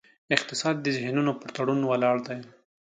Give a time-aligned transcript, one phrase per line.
[0.35, 2.39] اقتصاد د ذهنونو پر تړون ولاړ دی.